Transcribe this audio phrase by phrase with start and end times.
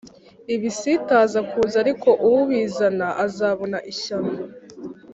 [0.55, 4.33] Ibisitaza kuza ariko ubizana azabona ishyano